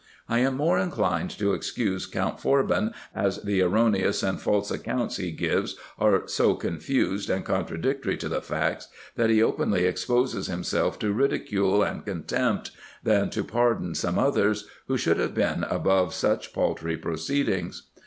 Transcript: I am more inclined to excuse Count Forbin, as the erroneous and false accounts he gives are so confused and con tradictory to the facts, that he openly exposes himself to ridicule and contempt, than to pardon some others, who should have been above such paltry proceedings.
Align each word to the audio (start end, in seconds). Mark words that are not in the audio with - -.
I 0.27 0.39
am 0.39 0.55
more 0.57 0.79
inclined 0.79 1.29
to 1.37 1.53
excuse 1.53 2.07
Count 2.07 2.39
Forbin, 2.39 2.91
as 3.13 3.39
the 3.43 3.61
erroneous 3.61 4.23
and 4.23 4.41
false 4.41 4.71
accounts 4.71 5.17
he 5.17 5.29
gives 5.29 5.75
are 5.99 6.27
so 6.27 6.55
confused 6.55 7.29
and 7.29 7.45
con 7.45 7.65
tradictory 7.67 8.17
to 8.17 8.27
the 8.27 8.41
facts, 8.41 8.87
that 9.15 9.29
he 9.29 9.43
openly 9.43 9.85
exposes 9.85 10.47
himself 10.47 10.97
to 10.97 11.13
ridicule 11.13 11.83
and 11.83 12.03
contempt, 12.03 12.71
than 13.03 13.29
to 13.29 13.43
pardon 13.43 13.93
some 13.93 14.17
others, 14.17 14.67
who 14.87 14.97
should 14.97 15.19
have 15.19 15.35
been 15.35 15.65
above 15.65 16.15
such 16.15 16.51
paltry 16.51 16.97
proceedings. 16.97 17.83